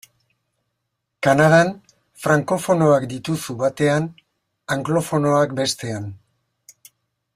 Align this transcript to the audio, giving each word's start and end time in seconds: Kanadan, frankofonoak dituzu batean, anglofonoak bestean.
Kanadan, 1.27 1.67
frankofonoak 2.23 3.05
dituzu 3.11 3.57
batean, 3.61 4.09
anglofonoak 4.77 5.55
bestean. 5.61 6.13